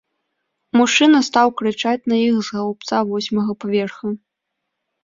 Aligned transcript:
Мужчына 0.79 1.19
стаў 1.27 1.53
крычаць 1.61 2.07
на 2.15 2.23
іх 2.27 2.35
з 2.49 2.59
гаўбца 2.59 2.95
восьмага 3.13 3.51
паверха. 3.65 4.07